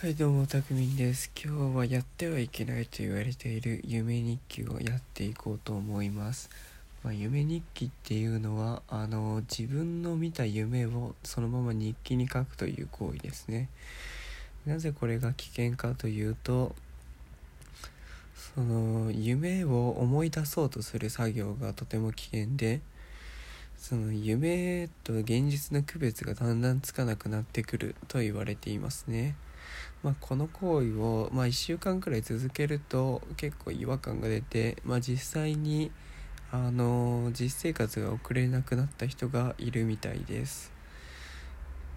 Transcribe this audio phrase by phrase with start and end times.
[0.00, 1.30] はいどうもたくみんです。
[1.36, 6.48] 今日はやってはいけないと言われている夢日記をやっていこうと思います、
[7.04, 13.68] まあ、夢日記っていうのはあの自分の見た夢をそのまま日記に書くという行為ですね。
[14.64, 16.74] なぜこれが危険かというと
[18.54, 22.80] その夢を思い出そうとする作業がとても危険で
[23.76, 29.36] その夢と現実の区別がだんだんつかなくなってくると言われていますね。
[30.02, 35.90] まあ、この行為を、まあ、1週間くらい続けると結構違和感が出て、まあ、実際に
[36.52, 40.72] あの実生活が送れなくなった人がいるみたいです。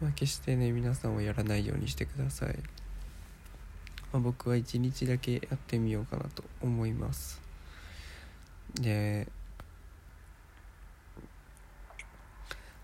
[0.00, 2.58] まあ、決してね皆さんはやらないようにしてください。
[4.12, 7.40] まあ、僕は1日だけやってみようかなと思います。
[8.74, 9.28] で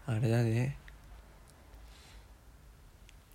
[0.07, 0.77] あれだね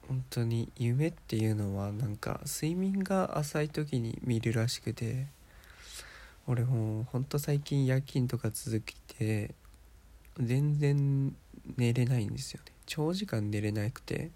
[0.07, 5.27] 本当に夢っていうのはなんか睡眠が浅い時に見るらしくて
[6.47, 9.55] 俺もうほんと最近夜勤とか続きて
[10.39, 11.35] 全然
[11.77, 12.71] 寝れないんですよね。
[12.85, 14.29] 長時間寝れなくて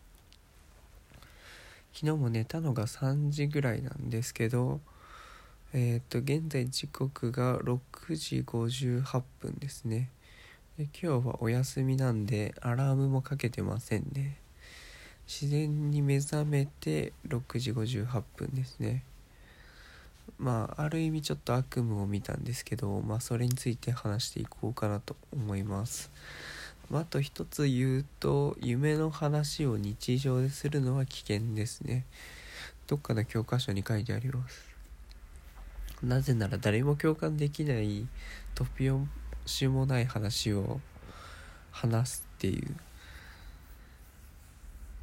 [1.94, 4.80] 昨日も寝たのが3時ぐらいなんですけど
[5.72, 10.10] えっ、と現在時刻が6時58分ですね。
[10.80, 14.39] で今日はお休みなんでアラームもかけてませんね。
[15.30, 19.04] 自然に目覚めて6時58分ですね。
[20.40, 26.10] まあある意味ちょっと悪夢を見たんですけどまあそれについて話していこうかなと思います、
[26.90, 32.06] まあ、あと一つ言うと夢の話を日常でするのは危険ですね。
[32.88, 34.68] どっかの教科書に書いてあります。
[36.02, 38.08] なぜなら誰も共感できない
[38.56, 39.08] 突拍
[39.46, 40.82] 子もない話を
[41.72, 42.76] 話すっていう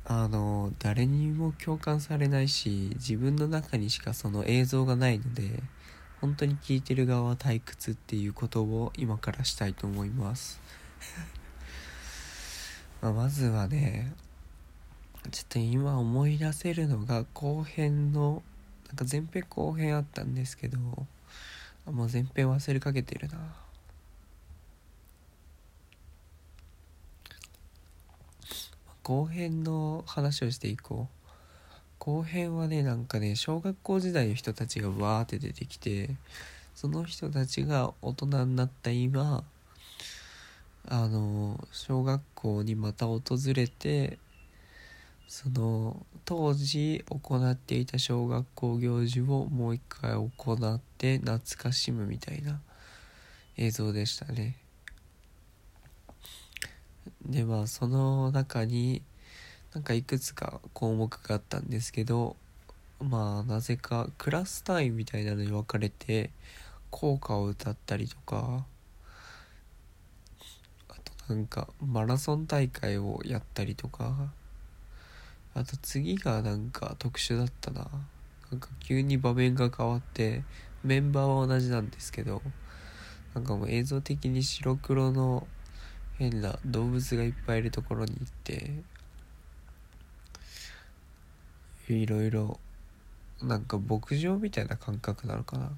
[0.09, 5.61] あの誰にも共感されないし自分の中にしかその映像がないので
[6.21, 10.61] 本当に聞いてる側は退屈っていうことを今からしたいと思います。
[13.03, 14.13] ままずはね
[15.33, 18.45] ちょっと今思い出せるのが後編の
[18.87, 21.07] なんか前編後編あったんですけども
[21.87, 23.66] う前編忘れかけてるな。
[29.07, 31.29] 後編の話をしていこう。
[32.01, 36.11] 後編はねなんかね小学校時代の人たちがわーって出てきて
[36.75, 39.45] その人たちが大人になった今
[40.89, 43.23] あの小学校にまた訪
[43.55, 44.19] れて
[45.29, 52.59] その当時行っていた小学校行事をもう一回行って懐かしむみたいな
[53.57, 54.57] 映像でしたね。
[57.25, 59.03] でまあその中に
[59.75, 62.37] なんかいくつか項目があったんですけど
[63.01, 66.31] まあなぜかクラス単位みたいなのに分かれて
[66.91, 68.65] 校歌を歌ったりとか
[70.89, 74.31] あとなんかマラソン大会をやったりとか
[75.55, 77.89] あと次がなんか特殊だったな。
[78.51, 80.45] なんか急に場面が変わって
[80.85, 82.43] メンバーは同じなんですけど
[83.35, 85.47] なんかもう映像的に白黒の
[86.19, 88.71] 変な動物がいっぱいいるところに行って
[91.89, 92.59] いろいろ
[93.43, 95.71] なんか牧場みたいな感覚なのかな。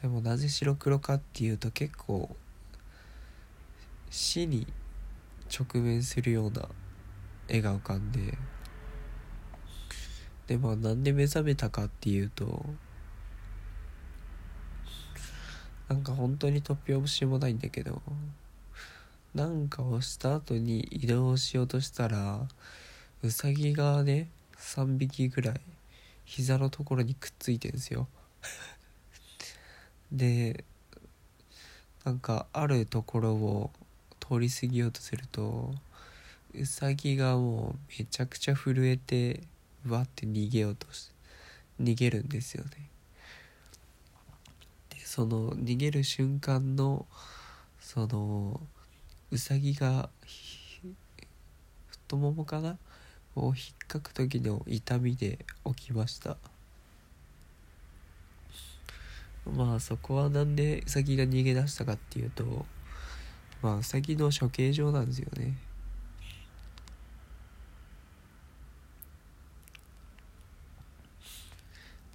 [0.00, 2.34] でもなぜ白黒かっていうと結構
[4.10, 4.66] 死に
[5.48, 6.68] 直面するような
[7.48, 8.36] 絵が浮かんで
[10.48, 12.64] でまあなんで目覚めたかっていうと
[15.88, 18.02] なんか本当に突拍子もないんだけど
[19.34, 22.46] なんかをした後に移動しようとしたら
[23.22, 24.28] ウサギがね
[24.58, 25.60] 3匹ぐらい
[26.24, 28.08] 膝のところにくっついてんですよ。
[30.12, 30.64] で
[32.04, 33.70] なんかあるところを
[34.20, 35.74] 通り過ぎようとすると
[36.54, 39.42] ウサギがもうめちゃくちゃ震えて
[39.86, 41.10] わって逃げようとし
[41.80, 42.70] 逃げるんですよね。
[44.90, 47.06] でその逃げる瞬間の
[47.80, 48.60] その
[49.32, 50.10] うさぎが
[51.90, 52.76] 太ももかな？
[53.34, 53.54] を引っ
[53.88, 56.36] かく時の痛みで起きました。
[59.50, 62.66] まあそこはなんでうさぎが逃げ出したかっていうと
[63.62, 65.56] まあうさぎの処刑場なんですよね。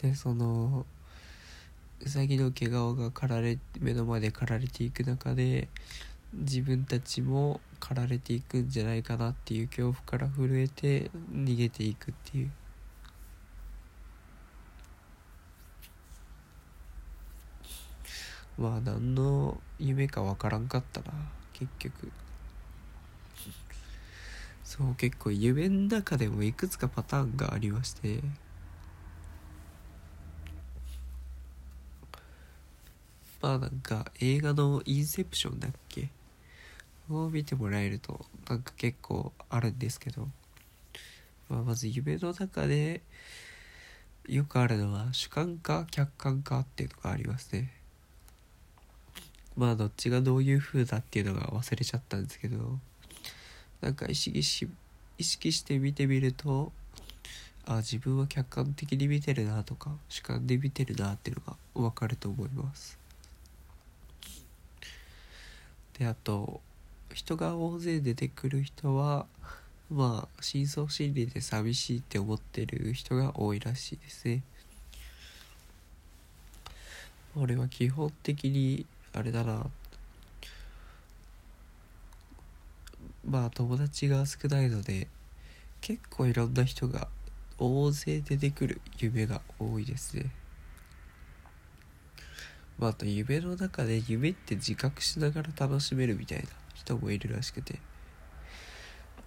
[0.03, 0.85] でその
[1.99, 5.67] うさぎの毛皮が刈られ目の前で刈られていく中で
[6.37, 12.51] 自分たちも駆られていくんじゃないかなっていう恐怖から震えて逃げていくっていう。
[18.57, 21.13] まあ何の夢か分からんかったな
[21.53, 22.11] 結局
[24.63, 28.19] そう結構夢の中でもいくつかパターンがありまして
[33.41, 36.09] まあなんか映画の「インセプション」だっけ
[37.09, 40.27] を見てもらえるとなんか結構あるんですけど、
[41.49, 43.01] まあ、まず夢の中で
[44.27, 47.71] よくあるのは主観か客観かっていうのがありますね。
[49.55, 52.79] まあどっちがどういう風だっていうのが忘れちゃったんですけど。
[53.81, 54.67] なんか意識し
[55.17, 56.71] 意識して見てみると
[57.65, 62.97] あ自分は客観的に見てるなとか主観で見てるなっていうのが分かると思います。
[65.97, 66.61] であと
[67.17, 69.25] 人が大勢出てくる人は
[69.89, 74.43] まあ深層心理で寂しいって思ってる人が多いらしいですね。
[77.35, 79.65] 俺は基本的にあれだな。
[83.27, 85.07] まあ友達が少ないので
[85.81, 87.07] 結構いろんな人が
[87.57, 90.29] 大勢出てくる夢が多いですね。
[92.77, 96.66] まああと夢の中で夢って自覚しながら楽しめるみたいな。
[96.77, 97.79] 人もいるらしくて。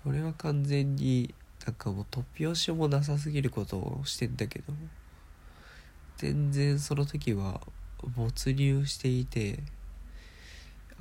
[0.06, 1.34] 俺は完全に
[1.66, 4.72] なんかもう突拍子もなさすぎることをしてんだけど。
[6.16, 7.60] 全然その時は
[8.02, 9.62] 没入していて。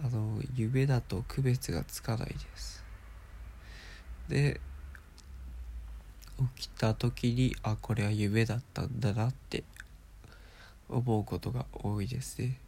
[0.01, 2.86] あの夢だと区別がつかないです。
[4.30, 4.62] で
[6.56, 9.66] 起きた時にあこれは夢だったんだなって
[10.88, 12.60] 思うことが多いですね。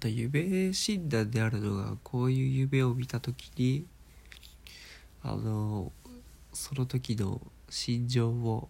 [0.00, 3.84] と夢診断であるのがこういう夢を見た時に
[5.22, 5.92] あの
[6.52, 8.68] その時の心情を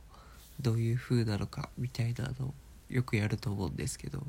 [0.61, 2.53] どういう風なのかみたいなの
[2.91, 4.23] よくやると思うんですけど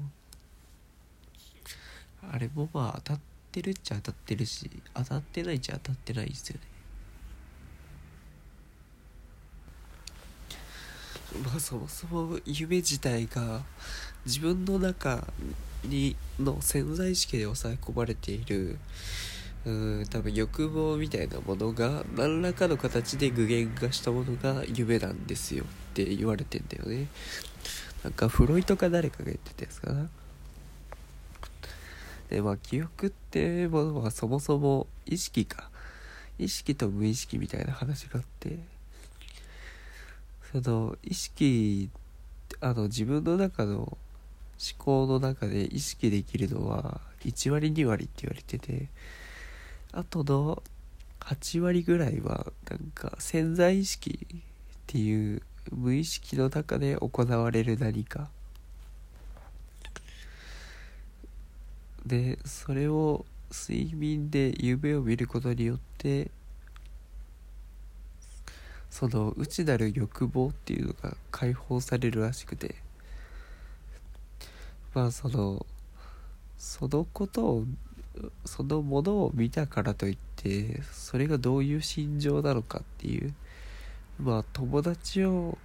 [2.31, 3.19] あれもまあ当たっ
[3.51, 6.70] てるっちゃ当たってるし当たってないっちゃ当たってないですよね。
[11.43, 13.61] まあそもそも夢自体が
[14.25, 15.25] 自分の中
[15.83, 18.77] にの潜在意識で抑え込まれている
[19.65, 27.07] うん多分欲望みたいなものが何らかの形で具現化したものが夢なんですよって言われてんだよね。
[28.03, 30.09] なんかフロイトか誰かが言ってたやつかな。
[32.29, 35.69] でまあ記憶ってものはそもそも意識か。
[36.39, 38.57] 意識と無意識みたいな話があって。
[40.51, 41.89] その意識
[42.59, 43.97] あの自分の中の思
[44.77, 48.87] 考の中で意識できるのは1割2割って言われてて
[49.91, 50.61] あとの
[51.21, 54.39] 8割ぐらいはなんか潜在意識っ
[54.87, 58.29] ていう無意識の中で行われる何か。
[62.05, 66.31] でそれを睡眠で夢を見ることによって
[68.91, 72.75] その内なる欲望っていうのが解放されるらしくて。
[74.93, 75.65] まあその
[76.57, 77.65] そのことを
[78.43, 83.33] そのものを見たからといってそれがどういう心情なのかっていう。
[84.19, 85.57] まあ友達を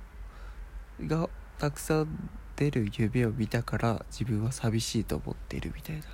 [1.04, 6.02] がたくさん出る夢を見たから自分は寂しいと思っているみたいな。
[6.02, 6.04] っ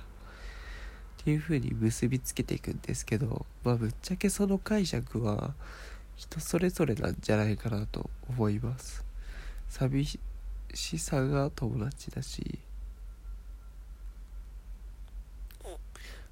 [1.23, 5.53] ていう風に結びつけていくんですけどまあぶっちゃけその解釈は
[6.15, 9.03] 人それぞれなんじゃないかなと思います。
[9.69, 10.19] 寂
[10.73, 12.59] しさが友達だし。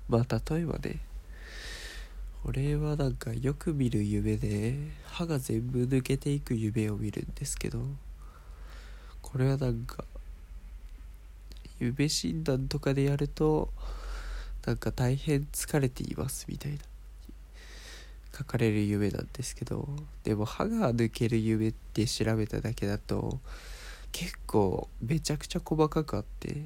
[0.08, 1.00] まあ例えばね。
[2.44, 7.86] 俺はなんかよく見る夢で歯が全部抜けていく夢を見るんですけど。
[9.22, 10.04] これはなんか
[11.80, 13.72] 夢診断とかでやると
[14.66, 16.90] なんか大変疲れていますみたいな。
[18.38, 19.88] 書かれる夢なんですけど
[20.24, 23.40] でも歯が抜ける夢って調べただけだと
[24.12, 26.62] 結構めちゃくちゃ細かくあって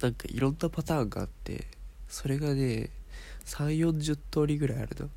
[0.00, 1.66] なんかいろんなパターンがあって
[2.08, 2.90] それがね
[3.46, 5.10] 3 4 0通りぐらいあるの。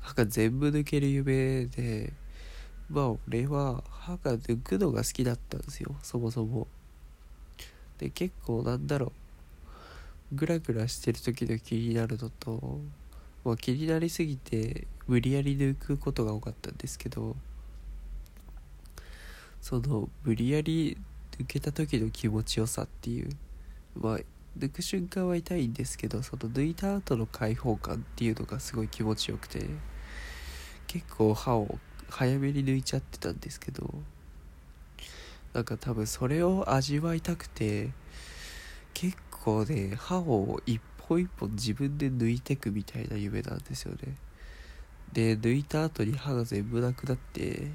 [0.00, 2.12] 歯が全部抜ける夢で
[2.88, 6.66] まあ俺は歯が抜くのが好きだったんですよそもそも。
[7.98, 9.12] で結構なんだろう。
[10.32, 12.80] グラグラしてる時々気になるのと、
[13.44, 17.34] ま、気になりすぎて無理やり抜くことが多かったんですけど
[19.60, 20.98] その無理やり
[21.38, 23.30] 抜けた時の気持ちよさっていう
[23.94, 24.18] まあ
[24.58, 29.66] 抜く瞬間は痛いんですけどその抜いた後の解放感っていうのがすごい気持ちよくて
[30.86, 31.78] 結構歯を
[32.10, 33.94] 早めに抜いちゃってたんですけど
[35.52, 37.90] なんか多分それを味わいたくて
[38.94, 39.16] 結
[39.48, 44.14] 構ね歯を一本一本自分で抜いてくみたいな夢なんですよね。
[45.12, 47.70] で抜いた後に歯が全部なくなって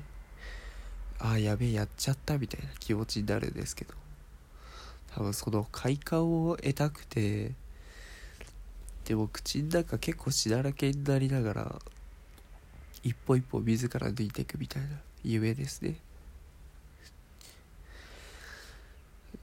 [1.18, 3.96] ああやべえやっちゃったみたいな気持ちになるんですけど。
[5.16, 7.52] 多分その快感を得たくて
[9.06, 11.76] でも口の中結構血だらけになりながら
[13.04, 14.90] 一歩一歩自ら抜いていくみたいな
[15.24, 15.98] 夢ですね。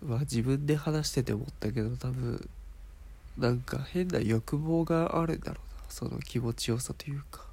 [0.03, 2.49] まあ自分で話してて思ったけど多分
[3.39, 7.51] なんか変な欲望があるんだろうなその気持ちよさというか。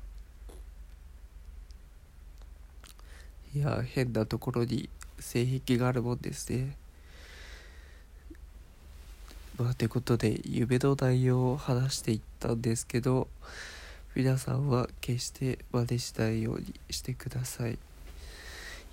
[3.55, 4.89] いや変なところに
[5.19, 6.75] 性癖があるもんですね。
[9.57, 13.27] まあてことで夢の内容を話していったんですけど
[14.13, 17.79] 皆さんは決して真似しないようにしてください。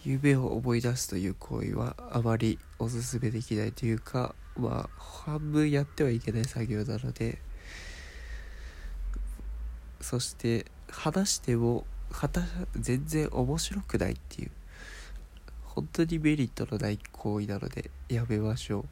[0.05, 7.39] 夢を思い出すという行為はあまりおすすめできないというかまあ半分やってはいけない作業なので
[10.01, 11.87] そして話しても
[12.79, 14.51] 全然面白くないっていう
[15.65, 18.83] 本当にメリットのない行為なのでやめましょう。
[18.83, 18.87] っ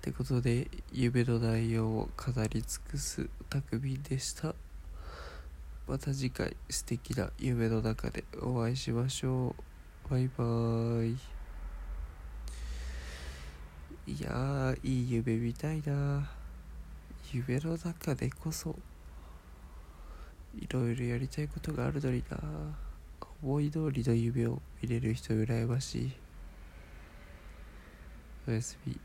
[0.00, 4.54] てことで夢の内容を語り尽くすたくみでした。
[5.86, 9.54] また次回素敵な夢の中でお会いしましょ
[10.06, 10.10] う。
[10.10, 11.18] バイバーイ。
[14.06, 16.30] いやいい夢見たいな。
[17.32, 18.74] 夢の中でこそ
[20.58, 22.38] いろいろやりたいことがあるのにな。
[23.42, 26.12] 思い通りの夢を見れる人羨ましい。
[28.48, 28.98] おやすみ。